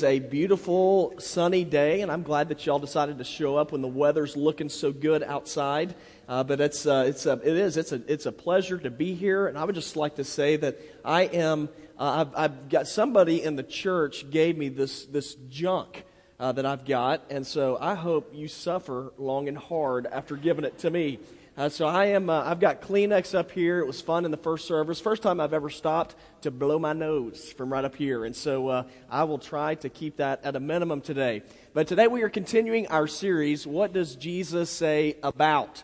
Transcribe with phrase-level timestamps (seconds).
[0.00, 3.82] is a beautiful sunny day, and I'm glad that y'all decided to show up when
[3.82, 5.94] the weather's looking so good outside.
[6.26, 9.14] Uh, but it's, uh, it's a, it is it's a, it's a pleasure to be
[9.14, 11.68] here, and I would just like to say that I am.
[11.98, 16.04] Uh, I've, I've got somebody in the church gave me this this junk
[16.38, 20.64] uh, that I've got, and so I hope you suffer long and hard after giving
[20.64, 21.18] it to me.
[21.60, 22.30] Uh, so I am.
[22.30, 23.80] Uh, I've got Kleenex up here.
[23.80, 24.98] It was fun in the first service.
[24.98, 28.68] First time I've ever stopped to blow my nose from right up here, and so
[28.68, 31.42] uh, I will try to keep that at a minimum today.
[31.74, 33.66] But today we are continuing our series.
[33.66, 35.82] What does Jesus say about?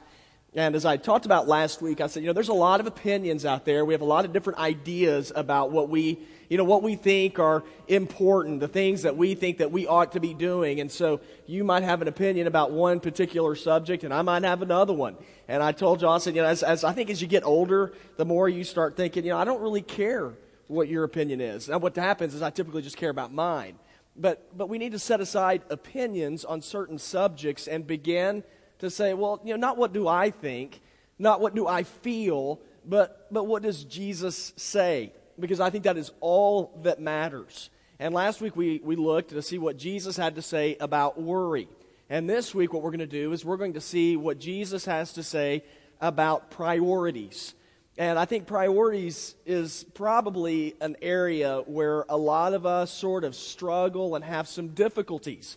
[0.57, 2.87] And as I talked about last week, I said, you know, there's a lot of
[2.87, 3.85] opinions out there.
[3.85, 7.39] We have a lot of different ideas about what we, you know, what we think
[7.39, 10.81] are important, the things that we think that we ought to be doing.
[10.81, 14.63] And so you might have an opinion about one particular subject, and I might have
[14.63, 15.17] another one.
[15.47, 17.45] And I told you, I said, you know, as, as I think as you get
[17.45, 20.33] older, the more you start thinking, you know, I don't really care
[20.69, 21.69] what your opinion is.
[21.69, 23.79] Now, what happens is I typically just care about mine.
[24.19, 28.43] But, but we need to set aside opinions on certain subjects and begin
[28.79, 30.81] to say, well, you know, not what do I think,
[31.19, 35.13] not what do I feel, but, but what does Jesus say?
[35.39, 37.71] Because I think that is all that matters.
[37.99, 41.69] And last week we, we looked to see what Jesus had to say about worry.
[42.09, 44.85] And this week, what we're going to do is we're going to see what Jesus
[44.85, 45.65] has to say
[46.01, 47.55] about priorities.
[47.99, 53.35] And I think priorities is probably an area where a lot of us sort of
[53.35, 55.57] struggle and have some difficulties.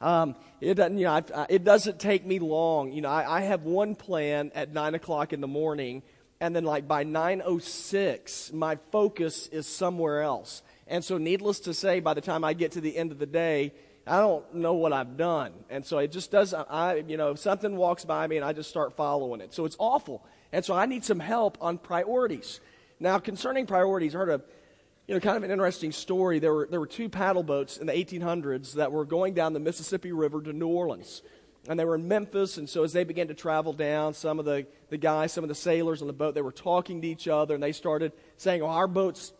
[0.00, 2.92] Um, it, doesn't, you know, I, it doesn't take me long.
[2.92, 6.02] You know, I, I have one plan at 9 o'clock in the morning,
[6.40, 10.62] and then like by 9.06, my focus is somewhere else.
[10.86, 13.26] And so needless to say, by the time I get to the end of the
[13.26, 13.72] day,
[14.06, 15.52] I don't know what I've done.
[15.68, 18.52] And so it just does, I, you know, if something walks by me and I
[18.52, 19.52] just start following it.
[19.52, 20.24] So it's awful.
[20.52, 22.60] And so I need some help on priorities.
[23.00, 24.40] Now, concerning priorities, I heard a
[25.06, 26.38] you know, kind of an interesting story.
[26.38, 29.60] There were, there were two paddle boats in the 1800s that were going down the
[29.60, 31.22] Mississippi River to New Orleans.
[31.68, 34.44] And they were in Memphis, and so as they began to travel down, some of
[34.44, 37.26] the, the guys, some of the sailors on the boat, they were talking to each
[37.26, 39.32] other, and they started saying, oh, our boat's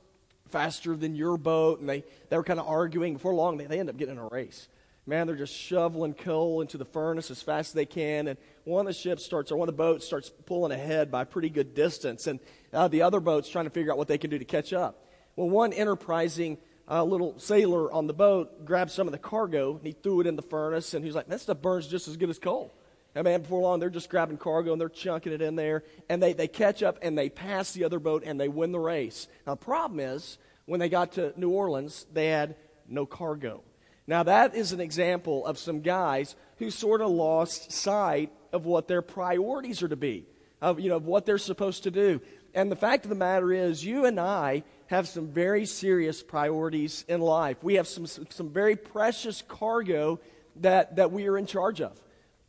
[0.48, 1.80] faster than your boat.
[1.80, 3.14] And they, they were kind of arguing.
[3.14, 4.68] Before long, they, they end up getting in a race.
[5.08, 8.26] Man, they're just shoveling coal into the furnace as fast as they can.
[8.26, 11.22] And one of the ships starts, or one of the boats starts pulling ahead by
[11.22, 12.26] a pretty good distance.
[12.26, 12.40] And
[12.72, 15.05] uh, the other boat's trying to figure out what they can do to catch up.
[15.36, 16.58] Well, one enterprising
[16.88, 20.26] uh, little sailor on the boat grabbed some of the cargo and he threw it
[20.26, 20.94] in the furnace.
[20.94, 22.74] And he was like, that stuff burns just as good as coal.
[23.14, 25.84] And man, before long, they're just grabbing cargo and they're chunking it in there.
[26.08, 28.78] And they, they catch up and they pass the other boat and they win the
[28.78, 29.26] race.
[29.46, 32.56] Now, the problem is, when they got to New Orleans, they had
[32.88, 33.62] no cargo.
[34.06, 38.86] Now, that is an example of some guys who sort of lost sight of what
[38.86, 40.26] their priorities are to be,
[40.60, 42.20] of, you know, of what they're supposed to do.
[42.54, 47.04] And the fact of the matter is, you and I have some very serious priorities
[47.08, 47.56] in life.
[47.62, 50.20] We have some, some very precious cargo
[50.56, 52.00] that, that we are in charge of.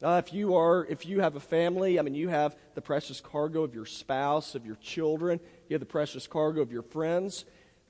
[0.03, 3.19] Uh, if you are, if you have a family, I mean, you have the precious
[3.19, 5.39] cargo of your spouse, of your children.
[5.67, 7.45] You have the precious cargo of your friends.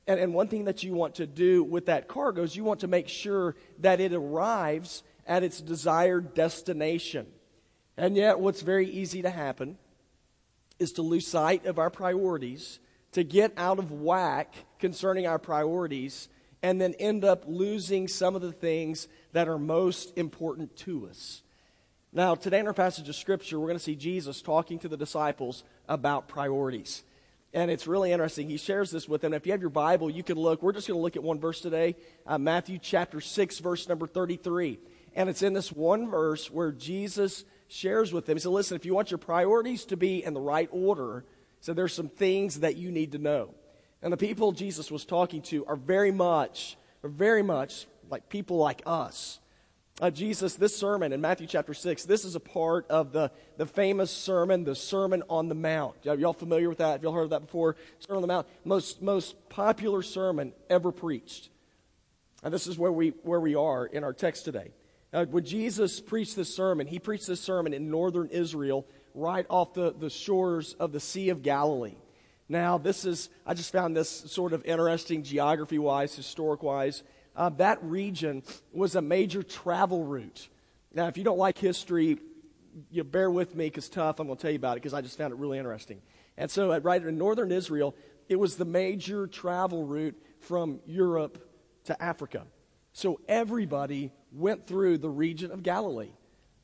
[0.08, 2.80] And, and one thing that you want to do with that cargo is you want
[2.80, 7.28] to make sure that it arrives at its desired destination.
[7.98, 9.78] And yet, what's very easy to happen
[10.80, 12.80] is to lose sight of our priorities
[13.18, 16.30] to get out of whack concerning our priorities
[16.62, 21.42] and then end up losing some of the things that are most important to us.
[22.14, 24.96] Now, today in our passage of Scripture, we're going to see Jesus talking to the
[24.96, 27.04] disciples about priorities.
[27.56, 28.50] And it's really interesting.
[28.50, 29.34] He shares this with them.
[29.34, 30.62] If you have your Bible, you can look.
[30.62, 31.96] We're just going to look at one verse today
[32.28, 34.78] uh, Matthew chapter 6, verse number 33.
[35.16, 38.38] And it's in this one verse where Jesus shares with them.
[38.38, 41.26] He said, Listen, if you want your priorities to be in the right order,
[41.62, 43.54] so there's some things that you need to know.
[44.02, 48.58] And the people Jesus was talking to are very much, are very much like people
[48.58, 49.40] like us.
[50.00, 53.66] Uh, Jesus, this sermon in Matthew chapter 6, this is a part of the, the
[53.66, 55.96] famous sermon, the Sermon on the Mount.
[56.04, 56.92] Y'all familiar with that?
[56.92, 57.76] Have y'all heard of that before?
[58.00, 61.50] Sermon on the Mount, most, most popular sermon ever preached.
[62.44, 64.70] And this is where we, where we are in our text today.
[65.12, 68.86] Uh, when Jesus preached this sermon, he preached this sermon in northern Israel
[69.18, 71.96] right off the, the shores of the Sea of Galilee.
[72.48, 77.04] Now, this is, I just found this sort of interesting geography wise, historic wise.
[77.36, 80.48] Uh, that region was a major travel route.
[80.94, 82.20] Now, if you don't like history,
[82.90, 84.20] you bear with me because tough.
[84.20, 86.02] I'm going to tell you about it because I just found it really interesting.
[86.38, 87.96] And so, uh, right in northern Israel,
[88.30, 91.44] it was the major travel route from Europe
[91.86, 92.46] to Africa.
[92.94, 96.12] So everybody went through the region of Galilee.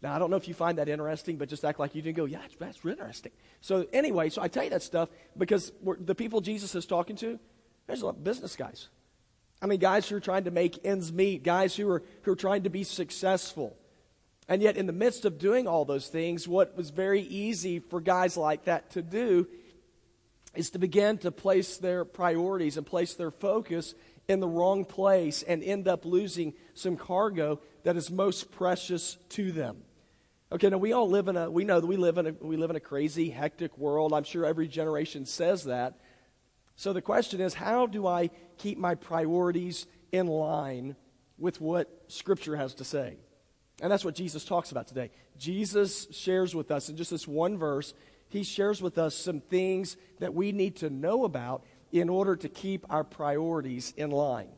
[0.04, 2.18] Now, I don't know if you find that interesting, but just act like you didn't
[2.18, 3.32] go, yeah, that's really interesting.
[3.62, 5.08] So, anyway, so I tell you that stuff
[5.38, 7.40] because the people Jesus is talking to,
[7.88, 8.90] there's a lot of business guys.
[9.62, 12.36] I mean, guys who are trying to make ends meet, guys who are, who are
[12.36, 13.78] trying to be successful.
[14.50, 18.02] And yet, in the midst of doing all those things, what was very easy for
[18.02, 19.48] guys like that to do
[20.54, 23.96] is to begin to place their priorities and place their focus
[24.28, 29.54] in the wrong place and end up losing some cargo that is most precious to
[29.54, 29.78] them.
[30.54, 32.58] Okay, now we all live in a, we know that we live in a, we
[32.58, 34.14] live in a crazy, hectic world.
[34.14, 36.00] I'm sure every generation says that.
[36.76, 38.30] So the question is, how do I
[38.60, 40.96] keep my priorities in line
[41.40, 43.18] with what Scripture has to say?
[43.82, 45.10] And that's what Jesus talks about today.
[45.40, 47.96] Jesus shares with us in just this one verse,
[48.30, 52.48] he shares with us some things that we need to know about in order to
[52.48, 54.52] keep our priorities in line.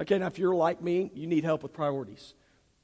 [0.00, 2.32] Okay, now if you're like me, you need help with priorities.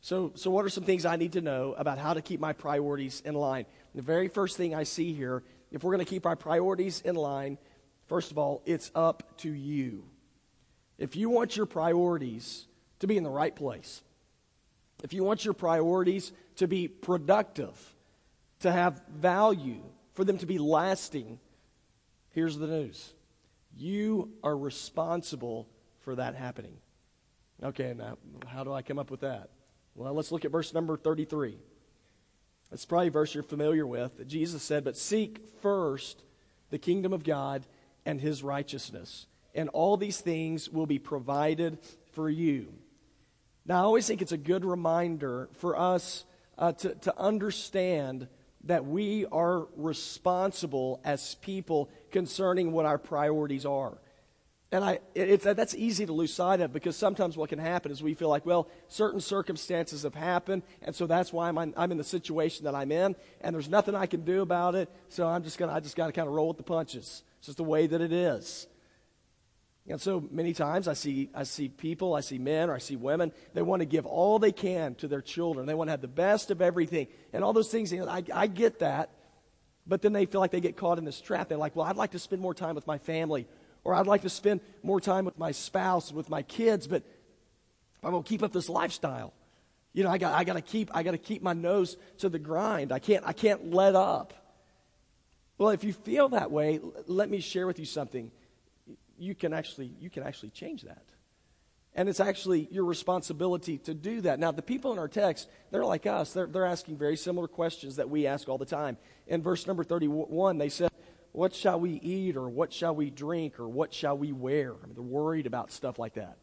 [0.07, 2.53] So, so what are some things I need to know about how to keep my
[2.53, 3.67] priorities in line?
[3.93, 5.43] The very first thing I see here,
[5.73, 7.59] if we're going to keep our priorities in line,
[8.07, 10.05] first of all, it's up to you.
[10.97, 12.69] If you want your priorities
[13.01, 14.01] to be in the right place,
[15.03, 17.77] if you want your priorities to be productive,
[18.61, 19.83] to have value,
[20.15, 21.41] for them to be lasting,
[22.31, 23.13] here's the news
[23.77, 25.67] you are responsible
[26.03, 26.77] for that happening.
[27.61, 29.49] Okay, now, how do I come up with that?
[29.97, 31.57] Well, let's look at verse number 33.
[32.71, 36.23] It's probably a verse you're familiar with Jesus said, But seek first
[36.69, 37.65] the kingdom of God
[38.05, 41.79] and his righteousness, and all these things will be provided
[42.13, 42.75] for you.
[43.65, 46.25] Now, I always think it's a good reminder for us
[46.59, 48.29] uh, to, to understand
[48.65, 53.97] that we are responsible as people concerning what our priorities are.
[54.73, 58.03] And I, it's, that's easy to lose sight of because sometimes what can happen is
[58.03, 61.99] we feel like, well, certain circumstances have happened, and so that's why I'm, I'm in
[61.99, 65.45] the situation that I'm in, and there's nothing I can do about it, so I'm
[65.45, 67.23] just gonna, I just got to kind of roll with the punches.
[67.39, 68.67] It's just the way that it is.
[69.89, 72.97] And so many times I see, I see people, I see men, or I see
[72.97, 75.67] women, they want to give all they can to their children.
[75.67, 77.07] They want to have the best of everything.
[77.33, 79.11] And all those things, you know, I, I get that.
[79.87, 81.49] But then they feel like they get caught in this trap.
[81.49, 83.47] They're like, well, I'd like to spend more time with my family,
[83.87, 87.05] or I'd like to spend more time with my spouse, with my kids, but
[88.03, 89.33] I'm going to keep up this lifestyle.
[89.93, 92.29] You know, I got, I got to keep, I got to keep my nose to
[92.29, 92.91] the grind.
[92.91, 94.35] I can't, I can't let up.
[95.57, 98.33] Well, if you feel that way, let me share with you something
[99.19, 101.03] you can actually you can actually change that
[101.95, 105.87] and it's actually your responsibility to do that now the people in our text they're
[105.87, 109.41] like us they're, they're asking very similar questions that we ask all the time in
[109.41, 110.91] verse number 31 they said
[111.37, 114.87] what shall we eat or what shall we drink or what shall we wear I
[114.87, 116.37] mean, they're worried about stuff like that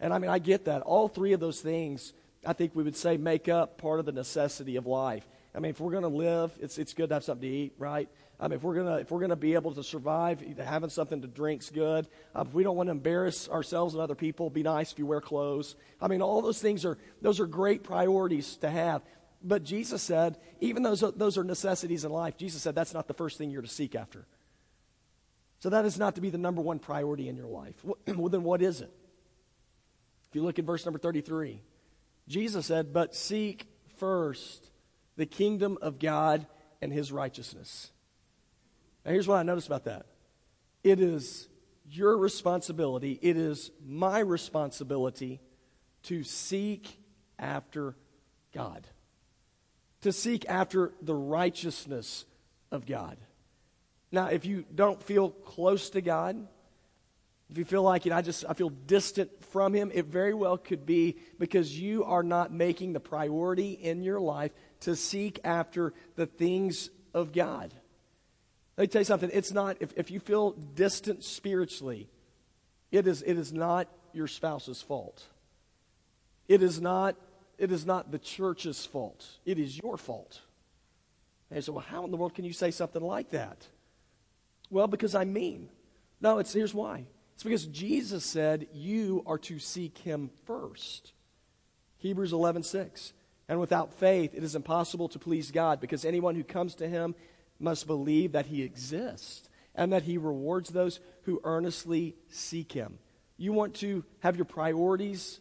[0.00, 2.12] and i mean i get that all three of those things
[2.46, 5.70] i think we would say make up part of the necessity of life i mean
[5.70, 8.08] if we're going to live it's, it's good to have something to eat right
[8.42, 11.70] um, if we're gonna if we're gonna be able to survive, having something to drink's
[11.70, 12.08] good.
[12.34, 15.06] Uh, if we don't want to embarrass ourselves and other people, be nice if you
[15.06, 15.76] wear clothes.
[16.00, 19.02] I mean, all those things are those are great priorities to have.
[19.44, 22.36] But Jesus said, even those those are necessities in life.
[22.36, 24.26] Jesus said that's not the first thing you're to seek after.
[25.60, 27.76] So that is not to be the number one priority in your life.
[28.06, 28.90] well, then what is it?
[30.28, 31.60] If you look at verse number 33,
[32.26, 33.66] Jesus said, But seek
[33.96, 34.70] first
[35.16, 36.46] the kingdom of God
[36.80, 37.92] and his righteousness.
[39.04, 40.06] Now, here's what I noticed about that
[40.82, 41.48] it is
[41.90, 45.40] your responsibility, it is my responsibility
[46.04, 46.98] to seek
[47.38, 47.94] after
[48.52, 48.86] God,
[50.02, 52.24] to seek after the righteousness
[52.70, 53.16] of God.
[54.10, 56.46] Now, if you don't feel close to God,
[57.50, 60.34] if you feel like you know, I just I feel distant from him, it very
[60.34, 65.38] well could be because you are not making the priority in your life to seek
[65.44, 67.74] after the things of God.
[68.76, 69.30] Let me tell you something.
[69.32, 72.08] It's not, if, if you feel distant spiritually,
[72.90, 75.22] it is, it is not your spouse's fault.
[76.48, 77.16] It is not,
[77.62, 79.24] it is not the church's fault.
[79.44, 80.40] It is your fault.
[81.48, 83.68] And so, well, how in the world can you say something like that?
[84.68, 85.68] Well, because I mean.
[86.20, 87.04] No, it's, here's why.
[87.34, 91.12] It's because Jesus said you are to seek him first.
[91.98, 93.12] Hebrews 11, 6.
[93.48, 97.14] And without faith, it is impossible to please God because anyone who comes to him
[97.60, 102.98] must believe that he exists and that he rewards those who earnestly seek him.
[103.36, 105.38] You want to have your priorities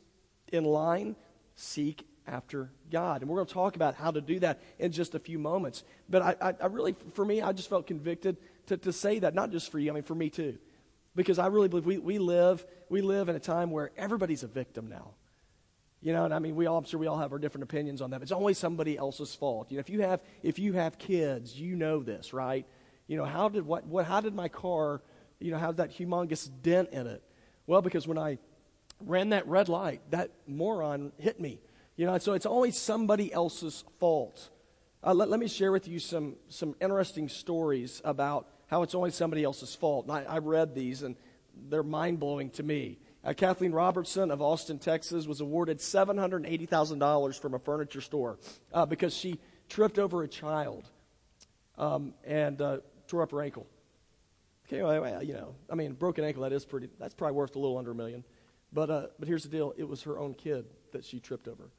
[0.52, 1.16] in line?
[1.56, 3.22] Seek after God.
[3.22, 5.84] And we're going to talk about how to do that in just a few moments.
[6.10, 8.38] But I, I, I really, for me, I just felt convicted
[8.68, 10.58] to, to say that, not just for you, I mean, for me too.
[11.16, 14.48] Because I really believe we, we, live, we live in a time where everybody's a
[14.48, 15.12] victim now.
[16.02, 18.02] You know, and I mean, we all, I'm sure we all have our different opinions
[18.02, 18.22] on that.
[18.22, 19.70] It's always somebody else's fault.
[19.70, 22.66] You know, if you have, if you have kids, you know this, right?
[23.08, 25.02] You know, how did, what, what, how did my car,
[25.40, 27.22] you know, have that humongous dent in it?
[27.68, 28.40] Well, because when I,
[29.06, 30.02] ran that red light.
[30.12, 31.60] That moron hit me.
[32.02, 34.50] You know, so it's always somebody else's fault.
[35.04, 39.14] Uh, let, let, me share with you some, some interesting stories about how it's always
[39.14, 40.08] somebody else's fault.
[40.08, 41.16] And I, I read these, and
[41.70, 42.98] they're mind blowing to me.
[43.24, 48.40] Uh, Kathleen Robertson of Austin, Texas, was awarded $780,000 from a furniture store
[48.74, 49.40] uh, because she
[49.70, 50.90] tripped over a child
[51.78, 53.68] um, and uh, tore up her ankle.
[54.68, 57.60] Okay, well, you know, I mean, broken ankle, that is pretty, that's probably worth a
[57.60, 58.24] little under a million.
[58.74, 61.70] But, uh, but here's the deal it was her own kid that she tripped over.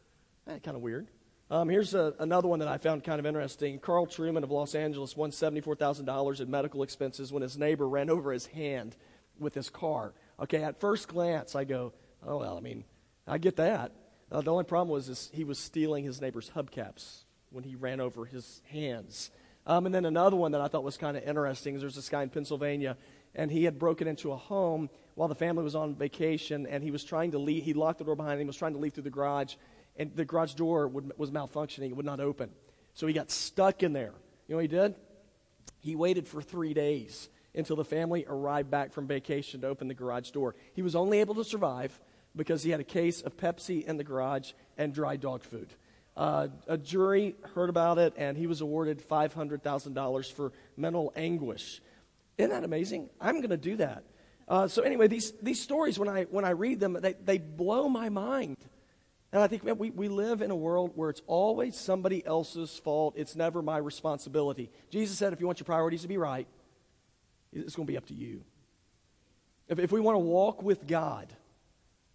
[0.49, 1.09] Eh, kind of weird.
[1.51, 3.79] Um, here's a, another one that I found kind of interesting.
[3.79, 8.33] Carl Truman of Los Angeles won $74,000 in medical expenses when his neighbor ran over
[8.33, 8.97] his hand
[9.39, 10.15] with his car.
[10.41, 11.93] Okay, at first glance, I go,
[12.27, 12.85] oh, well, I mean,
[13.27, 13.93] I get that.
[14.31, 18.01] Uh, the only problem was is he was stealing his neighbor's hubcaps when he ran
[18.01, 19.31] over his hands.
[19.67, 22.09] Um, and then another one that I thought was kind of interesting is there's this
[22.09, 22.97] guy in Pennsylvania,
[23.35, 26.91] and he had broken into a home while the family was on vacation, and he
[26.91, 27.63] was trying to leave.
[27.63, 28.47] He locked the door behind him.
[28.47, 29.55] Was trying to leave through the garage,
[29.97, 31.91] and the garage door would, was malfunctioning.
[31.91, 32.51] It would not open.
[32.95, 34.15] So he got stuck in there.
[34.47, 34.95] You know what he did?
[35.81, 39.95] He waited for three days until the family arrived back from vacation to open the
[39.95, 40.55] garage door.
[40.75, 41.99] He was only able to survive
[42.35, 45.69] because he had a case of Pepsi in the garage and dry dog food.
[46.17, 51.81] Uh, a jury heard about it, and he was awarded $500,000 for mental anguish.
[52.39, 53.09] Isn't that amazing?
[53.21, 54.05] I'm going to do that.
[54.49, 57.89] Uh, so anyway, these, these stories, when I, when I read them, they, they blow
[57.89, 58.57] my mind.
[59.33, 62.79] And I think man, we, we live in a world where it's always somebody else's
[62.79, 63.15] fault.
[63.17, 64.71] It's never my responsibility.
[64.91, 66.47] Jesus said, if you want your priorities to be right,
[67.53, 68.45] it's going to be up to you.
[69.69, 71.33] If, if we want to walk with God,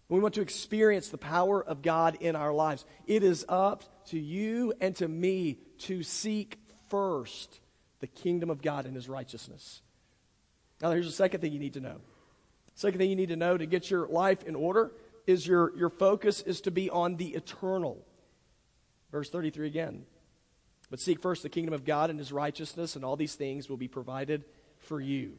[0.08, 4.18] we want to experience the power of God in our lives, it is up to
[4.18, 6.58] you and to me to seek
[6.88, 7.60] first
[8.00, 9.82] the kingdom of God and his righteousness.
[10.80, 11.96] Now, here's the second thing you need to know.
[12.74, 14.92] Second thing you need to know to get your life in order
[15.28, 18.02] is your, your focus is to be on the eternal.
[19.12, 20.06] Verse 33 again.
[20.90, 23.76] But seek first the kingdom of God and his righteousness, and all these things will
[23.76, 24.44] be provided
[24.78, 25.34] for you.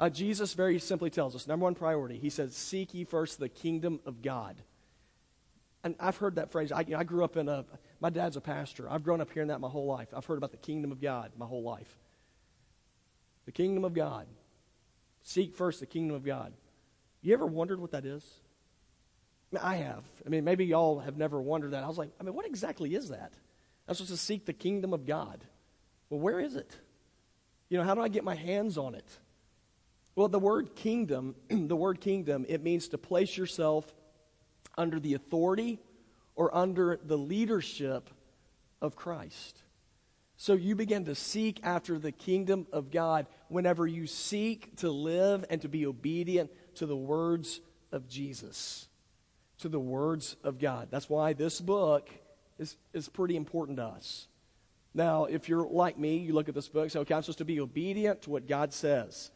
[0.00, 2.18] Uh, Jesus very simply tells us number one priority.
[2.18, 4.56] He says, Seek ye first the kingdom of God.
[5.84, 6.72] And I've heard that phrase.
[6.72, 7.66] I, you know, I grew up in a,
[8.00, 8.88] my dad's a pastor.
[8.90, 10.08] I've grown up hearing that my whole life.
[10.16, 11.98] I've heard about the kingdom of God my whole life.
[13.44, 14.26] The kingdom of God.
[15.22, 16.54] Seek first the kingdom of God.
[17.20, 18.24] You ever wondered what that is?
[19.60, 20.04] I have.
[20.24, 21.84] I mean, maybe y'all have never wondered that.
[21.84, 23.32] I was like, I mean, what exactly is that?
[23.86, 25.44] I'm supposed to seek the kingdom of God.
[26.08, 26.76] Well, where is it?
[27.68, 29.06] You know, how do I get my hands on it?
[30.14, 33.92] Well, the word kingdom, the word kingdom, it means to place yourself
[34.76, 35.80] under the authority
[36.34, 38.10] or under the leadership
[38.80, 39.62] of Christ.
[40.36, 45.44] So you begin to seek after the kingdom of God whenever you seek to live
[45.50, 47.60] and to be obedient to the words
[47.92, 48.88] of Jesus,
[49.62, 50.88] to the words of God.
[50.90, 52.08] That's why this book
[52.58, 54.28] is, is pretty important to us.
[54.94, 57.44] Now, if you're like me, you look at this book, say, okay, I'm supposed to
[57.44, 59.30] be obedient to what God says.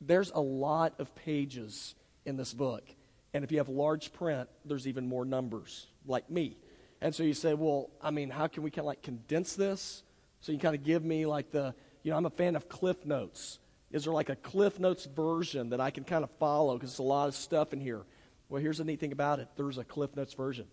[0.00, 2.84] There's a lot of pages in this book.
[3.32, 6.56] And if you have large print, there's even more numbers, like me.
[7.00, 10.02] And so you say, well, I mean, how can we kind of like condense this?
[10.40, 13.04] So you kind of give me like the, you know, I'm a fan of Cliff
[13.04, 13.58] Notes.
[13.92, 16.74] Is there like a Cliff Notes version that I can kind of follow?
[16.74, 18.02] Because there's a lot of stuff in here.
[18.48, 20.66] Well, here's the neat thing about it there's a Cliff Notes version.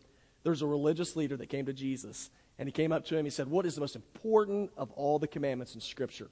[0.44, 3.26] There's a religious leader that came to Jesus, and he came up to him.
[3.26, 6.30] He said, What is the most important of all the commandments in Scripture?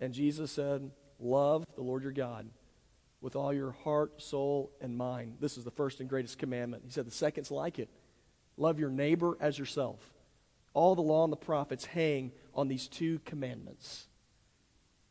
[0.00, 2.48] And Jesus said, Love the Lord your God
[3.20, 5.36] with all your heart, soul, and mind.
[5.40, 6.84] This is the first and greatest commandment.
[6.86, 7.88] He said, The second's like it
[8.56, 10.00] love your neighbor as yourself.
[10.74, 14.06] All the law and the prophets hang on these two commandments.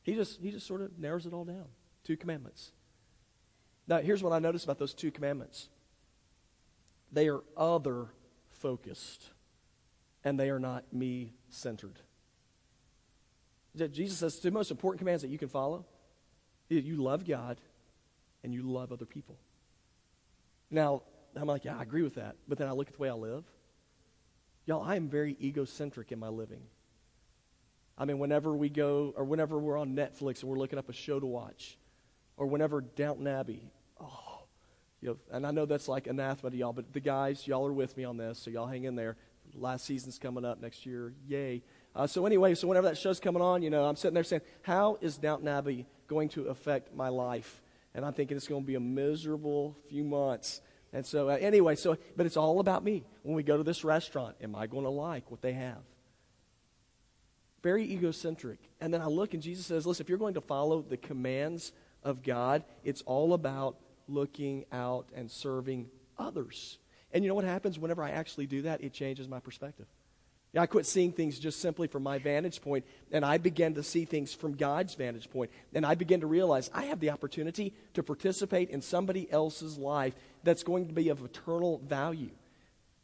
[0.04, 1.66] He just, he just sort of narrows it all down.
[2.04, 2.72] Two commandments.
[3.88, 5.70] Now, here's what I notice about those two commandments
[7.12, 8.08] they are other
[8.50, 9.30] focused,
[10.24, 12.00] and they are not me centered.
[13.92, 15.86] Jesus says the most important commands that you can follow
[16.70, 17.62] you love God
[18.44, 19.38] and you love other people.
[20.70, 21.04] Now,
[21.36, 22.36] I'm like, yeah, I agree with that.
[22.48, 23.46] But then I look at the way I live.
[24.66, 26.64] Y'all, I am very egocentric in my living.
[27.98, 30.94] I mean, whenever we go, or whenever we're on Netflix and we're looking up a
[30.94, 31.78] show to watch,
[32.36, 34.44] or whenever Downton Abbey, oh,
[35.02, 37.74] you know, and I know that's like anathema to y'all, but the guys, y'all are
[37.74, 39.18] with me on this, so y'all hang in there.
[39.56, 41.14] Last season's coming up next year.
[41.28, 41.64] Yay.
[41.96, 44.42] Uh, so, anyway, so whenever that show's coming on, you know, I'm sitting there saying,
[44.62, 47.62] how is Downton Abbey going to affect my life?
[47.96, 50.62] And I'm thinking it's going to be a miserable few months.
[50.94, 53.04] And so, uh, anyway, so, but it's all about me.
[53.24, 55.82] When we go to this restaurant, am I going to like what they have?
[57.68, 58.60] very egocentric.
[58.80, 61.72] And then I look and Jesus says, listen, if you're going to follow the commands
[62.02, 63.76] of God, it's all about
[64.08, 66.78] looking out and serving others.
[67.12, 68.84] And you know what happens whenever I actually do that?
[68.84, 69.88] It changes my perspective.
[70.56, 74.06] I quit seeing things just simply from my vantage point, and I began to see
[74.06, 75.52] things from God's vantage point.
[75.74, 80.16] And I began to realize I have the opportunity to participate in somebody else's life
[80.44, 82.32] that's going to be of eternal value.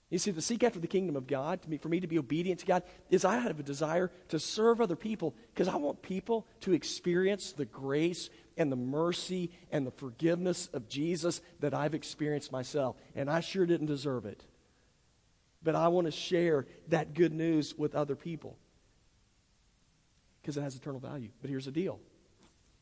[0.10, 2.60] You see, to seek after the kingdom of God, me, for me to be obedient
[2.60, 6.46] to God, is I have a desire to serve other people because I want people
[6.62, 12.52] to experience the grace and the mercy and the forgiveness of Jesus that I've experienced
[12.52, 12.96] myself.
[13.16, 14.44] And I sure didn't deserve it.
[15.64, 18.58] But I want to share that good news with other people
[20.42, 21.30] because it has eternal value.
[21.42, 22.00] But here's the deal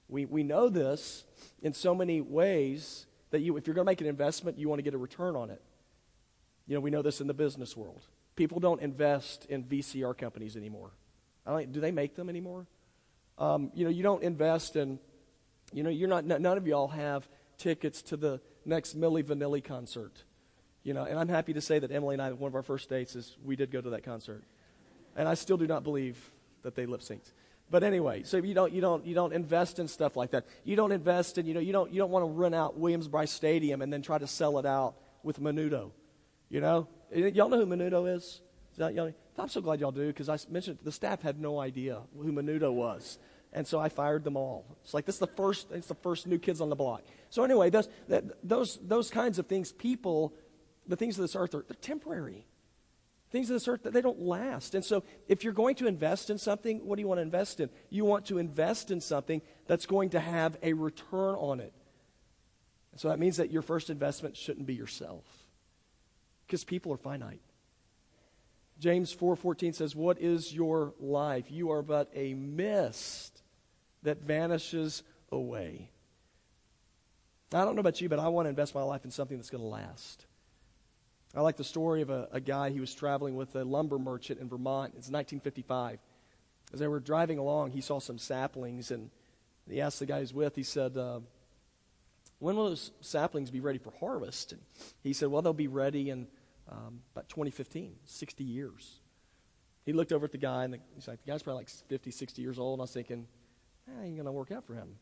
[0.09, 1.23] we, we know this
[1.61, 4.79] in so many ways that you, if you're going to make an investment, you want
[4.79, 5.61] to get a return on it.
[6.67, 8.05] You know, we know this in the business world.
[8.35, 10.91] People don't invest in VCR companies anymore.
[11.47, 12.67] do they make them anymore?
[13.37, 14.99] Um, you know, you don't invest in,
[15.71, 20.23] you know, you're not, none of y'all have tickets to the next Milli Vanilli concert.
[20.83, 22.89] You know, and I'm happy to say that Emily and I, one of our first
[22.89, 24.43] dates is we did go to that concert.
[25.15, 26.31] And I still do not believe
[26.63, 27.33] that they lip synced.
[27.69, 30.45] But anyway, so you don't, you don't, you don't invest in stuff like that.
[30.65, 33.31] You don't invest in, you know, you don't, you don't want to rent out Williams-Brice
[33.31, 35.91] Stadium and then try to sell it out with Menudo.
[36.49, 38.41] You know, y'all know who Menudo is?
[38.71, 41.59] is that, y'all, I'm so glad y'all do because I mentioned the staff had no
[41.59, 43.17] idea who Menudo was,
[43.53, 44.65] and so I fired them all.
[44.83, 47.03] It's like this is the first, it's the first new kids on the block.
[47.29, 50.33] So anyway, those that, those those kinds of things, people,
[50.87, 52.45] the things of this earth are they're temporary.
[53.29, 56.29] Things of this earth that they don't last, and so if you're going to invest
[56.29, 57.69] in something, what do you want to invest in?
[57.89, 61.73] You want to invest in something that's going to have a return on it.
[62.91, 65.23] And so that means that your first investment shouldn't be yourself
[66.45, 67.39] because people are finite.
[68.79, 71.51] James 4:14 says, "What is your life?
[71.51, 73.30] You are but a mist
[74.03, 75.91] that vanishes away."
[77.53, 79.49] I don't know about you, but I want to invest my life in something that's
[79.49, 80.25] going to last.
[81.35, 84.39] I like the story of a, a guy he was traveling with a lumber merchant
[84.39, 84.93] in Vermont.
[84.97, 85.99] It's 1955.
[86.73, 89.09] As they were driving along, he saw some saplings, and
[89.69, 91.19] he asked the guy he's with, he said, uh,
[92.39, 94.53] When will those saplings be ready for harvest?
[94.53, 94.61] And
[95.03, 96.27] he said, Well, they'll be ready in
[96.69, 98.99] um, about 2015, 60 years.
[99.85, 102.11] He looked over at the guy, and the, he's like, the guy's probably like 50,
[102.11, 102.79] 60 years old.
[102.79, 103.27] And I was thinking,
[103.87, 104.95] eh, ain't going to work out for him.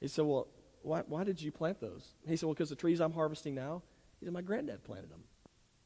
[0.00, 0.48] He said, well,
[0.82, 2.14] why, why did you plant those?
[2.26, 3.82] He said, well, because the trees I'm harvesting now,
[4.20, 5.24] he said, my granddad planted them.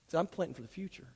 [0.07, 1.07] He said, I'm planting for the future.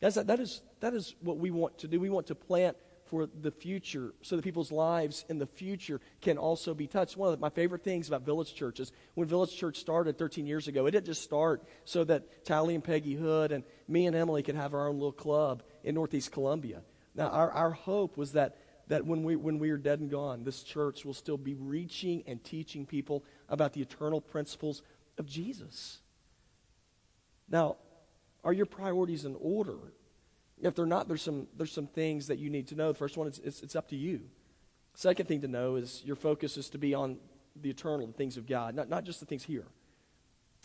[0.00, 1.98] Guys, that, that, is, that is what we want to do.
[1.98, 6.38] We want to plant for the future so that people's lives in the future can
[6.38, 7.16] also be touched.
[7.16, 10.68] One of my favorite things about Village Church is when Village Church started 13 years
[10.68, 14.42] ago, it didn't just start so that Tally and Peggy Hood and me and Emily
[14.42, 16.82] could have our own little club in Northeast Columbia.
[17.14, 20.44] Now, our, our hope was that, that when, we, when we are dead and gone,
[20.44, 24.82] this church will still be reaching and teaching people about the eternal principles
[25.18, 25.98] of Jesus.
[27.48, 27.76] Now,
[28.44, 29.78] are your priorities in order?
[30.60, 32.92] If they're not, there's some, there's some things that you need to know.
[32.92, 34.22] The first one is it's, it's up to you.
[34.94, 37.18] Second thing to know is your focus is to be on
[37.60, 39.66] the eternal, the things of God, not, not just the things here.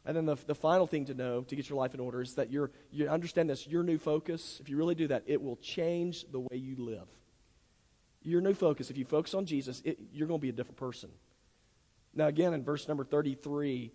[0.05, 2.35] And then the, the final thing to know to get your life in order is
[2.35, 5.57] that you're, you understand this, your new focus, if you really do that, it will
[5.57, 7.07] change the way you live.
[8.23, 10.77] Your new focus, if you focus on Jesus, it, you're going to be a different
[10.77, 11.09] person.
[12.13, 13.91] Now, again, in verse number 33,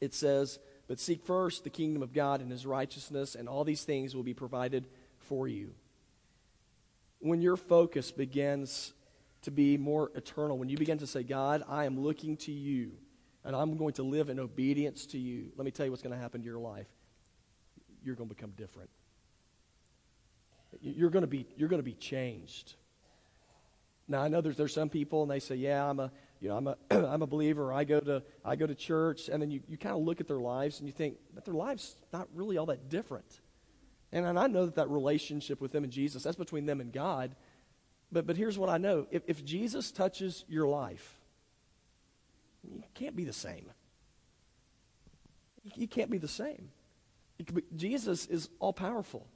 [0.00, 3.84] it says, but seek first the kingdom of God and his righteousness, and all these
[3.84, 4.86] things will be provided
[5.18, 5.74] for you.
[7.20, 8.94] When your focus begins
[9.42, 12.92] to be more eternal, when you begin to say, God, I am looking to you,
[13.44, 16.14] and I'm going to live in obedience to you, let me tell you what's going
[16.14, 16.88] to happen to your life.
[18.02, 18.90] You're going to become different.
[20.80, 22.74] You're going to be, you're going to be changed.
[24.08, 26.56] Now, I know there's, there's some people, and they say, Yeah, I'm a, you know,
[26.56, 29.60] I'm a, I'm a believer, I go to, I go to church, and then you,
[29.68, 32.56] you kind of look at their lives and you think that their life's not really
[32.56, 33.40] all that different.
[34.12, 36.92] And, and I know that that relationship with them and Jesus, that's between them and
[36.92, 37.34] God.
[38.10, 41.18] But, but here's what I know if, if Jesus touches your life,
[42.64, 43.70] you can't be the same.
[45.76, 46.70] You can't be the same.
[47.76, 49.26] Jesus is all powerful.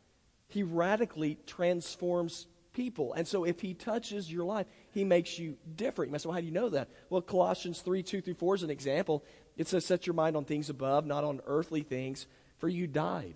[0.48, 3.12] He radically transforms people.
[3.14, 6.08] And so if he touches your life, he makes you different.
[6.08, 6.88] You might say, well, how do you know that?
[7.11, 9.24] Well, Colossians 3 2 through 4 is an example.
[9.56, 12.26] It says, Set your mind on things above, not on earthly things,
[12.58, 13.35] for you died,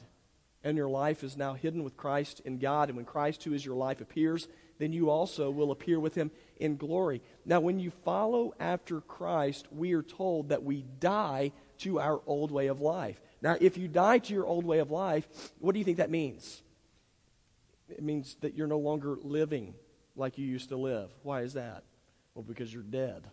[0.64, 2.88] and your life is now hidden with Christ in God.
[2.88, 6.30] And when Christ, who is your life, appears, then you also will appear with him
[6.58, 7.22] in glory.
[7.44, 12.50] Now, when you follow after Christ, we are told that we die to our old
[12.50, 13.20] way of life.
[13.42, 16.10] Now, if you die to your old way of life, what do you think that
[16.10, 16.62] means?
[17.88, 19.74] It means that you're no longer living
[20.16, 21.10] like you used to live.
[21.22, 21.84] Why is that?
[22.34, 23.24] Well, because you're dead.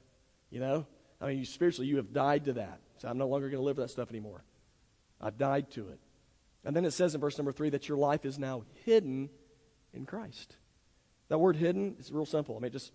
[0.50, 0.88] You know?
[1.20, 2.80] I mean, you, spiritually, you have died to that.
[2.98, 4.44] So I'm no longer going to live that stuff anymore.
[5.20, 6.00] I've died to it.
[6.66, 9.30] And then it says in verse number three that your life is now hidden
[9.94, 10.56] in Christ.
[11.30, 12.56] That word hidden is real simple.
[12.56, 12.92] I mean, it just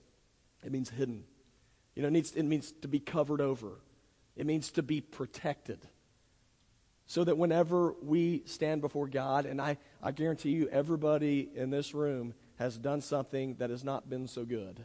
[0.65, 1.25] it means hidden.
[1.95, 3.81] You know, it, needs, it means to be covered over.
[4.37, 5.81] It means to be protected.
[7.09, 11.95] So that whenever we stand before God, and I, I guarantee you, everybody in this
[11.95, 14.85] room has done something that has not been so good.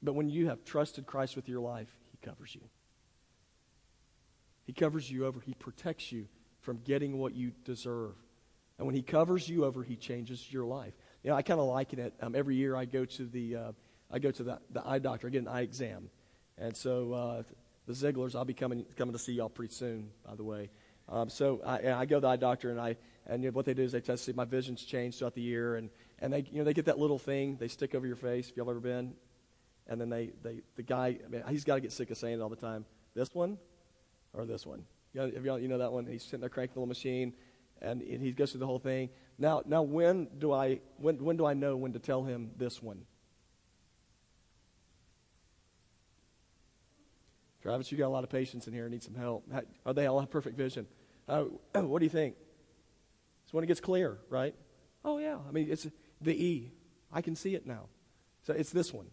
[0.00, 2.60] But when you have trusted Christ with your life, He covers you.
[4.64, 5.40] He covers you over.
[5.40, 6.28] He protects you
[6.60, 8.14] from getting what you deserve.
[8.78, 10.94] And when He covers you over, He changes your life.
[11.24, 12.14] You know, I kind of liken it.
[12.20, 13.72] Um, every year I go to the, uh,
[14.08, 15.26] I go to the, the eye doctor.
[15.26, 16.10] I get an eye exam.
[16.56, 17.42] And so uh,
[17.90, 20.70] the Zigglers, I'll be coming, coming to see y'all pretty soon, by the way.
[21.08, 23.66] Um, so I, I, go to the eye doctor, and I and you know, what
[23.66, 26.44] they do is they test see my vision's changed throughout the year, and and they
[26.52, 28.48] you know they get that little thing they stick over your face.
[28.48, 29.14] If y'all ever been,
[29.88, 32.38] and then they, they the guy I mean, he's got to get sick of saying
[32.38, 32.84] it all the time.
[33.14, 33.58] This one,
[34.32, 34.84] or this one.
[35.12, 36.06] You know, y'all, you know that one?
[36.06, 37.32] He's sitting there cranking the little machine,
[37.82, 39.10] and, and he goes through the whole thing.
[39.36, 42.80] Now, now when do I when when do I know when to tell him this
[42.80, 43.04] one?
[47.62, 49.44] Travis, you got a lot of patience in here and need some help.
[49.84, 50.86] Are they all have perfect vision?
[51.28, 51.44] Uh,
[51.74, 52.36] what do you think?
[53.44, 54.54] It's when it gets clear, right?
[55.04, 55.38] Oh yeah.
[55.48, 55.86] I mean, it's
[56.20, 56.72] the E.
[57.12, 57.88] I can see it now.
[58.42, 59.06] So it's this one.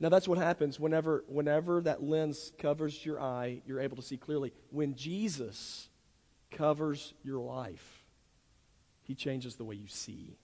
[0.00, 4.16] Now that's what happens whenever whenever that lens covers your eye, you're able to see
[4.16, 4.52] clearly.
[4.70, 5.88] When Jesus
[6.50, 8.04] covers your life,
[9.02, 10.38] he changes the way you see.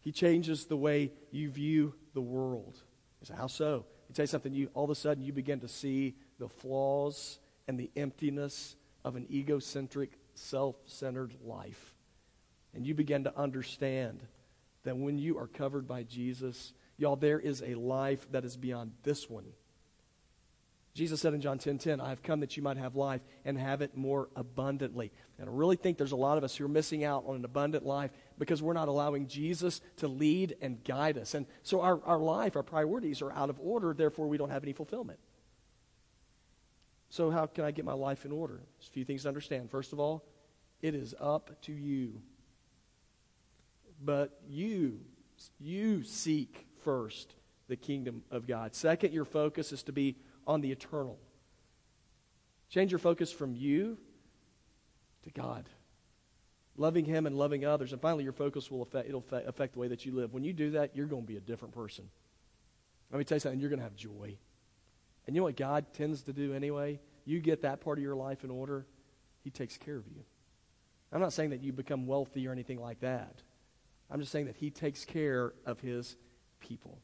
[0.00, 2.76] He changes the way you view the world.
[3.20, 3.84] You say, how so?
[4.08, 7.38] You tell you something, you all of a sudden you begin to see the flaws
[7.66, 11.94] and the emptiness of an egocentric, self-centered life.
[12.74, 14.22] And you begin to understand
[14.84, 18.92] that when you are covered by Jesus, Y'all, there is a life that is beyond
[19.02, 19.44] this one.
[20.96, 23.58] Jesus said in John 10 10, I have come that you might have life and
[23.58, 25.12] have it more abundantly.
[25.38, 27.44] And I really think there's a lot of us who are missing out on an
[27.44, 31.34] abundant life because we're not allowing Jesus to lead and guide us.
[31.34, 34.62] And so our, our life, our priorities are out of order, therefore we don't have
[34.62, 35.18] any fulfillment.
[37.10, 38.62] So, how can I get my life in order?
[38.78, 39.70] There's a few things to understand.
[39.70, 40.24] First of all,
[40.80, 42.22] it is up to you.
[44.02, 45.00] But you,
[45.60, 47.34] you seek first
[47.68, 48.74] the kingdom of God.
[48.74, 51.18] Second, your focus is to be on the eternal.
[52.68, 53.98] Change your focus from you
[55.22, 55.68] to God.
[56.76, 57.92] Loving Him and loving others.
[57.92, 60.32] And finally, your focus will affect, it'll affect the way that you live.
[60.32, 62.08] When you do that, you're going to be a different person.
[63.10, 64.36] Let me tell you something, you're going to have joy.
[65.26, 67.00] And you know what God tends to do anyway?
[67.24, 68.86] You get that part of your life in order,
[69.42, 70.22] He takes care of you.
[71.12, 73.42] I'm not saying that you become wealthy or anything like that.
[74.10, 76.16] I'm just saying that He takes care of His
[76.60, 76.98] people.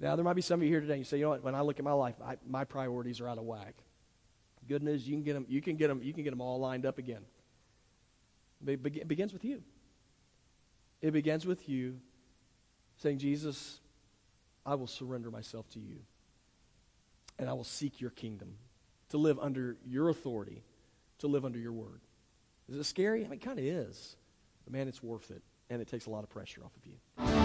[0.00, 1.44] Now, there might be some of you here today, and you say, you know what,
[1.44, 3.74] when I look at my life, I, my priorities are out of whack.
[4.68, 6.58] Good news, you can get them, you can get them, you can get them all
[6.58, 7.22] lined up again.
[8.66, 9.62] It begins with you.
[11.02, 12.00] It begins with you
[12.96, 13.80] saying, Jesus,
[14.64, 15.98] I will surrender myself to you.
[17.38, 18.54] And I will seek your kingdom,
[19.10, 20.62] to live under your authority,
[21.18, 22.00] to live under your word.
[22.68, 23.20] Is it scary?
[23.20, 24.16] I mean, it kind of is.
[24.64, 25.42] But man, it's worth it.
[25.68, 27.43] And it takes a lot of pressure off of you.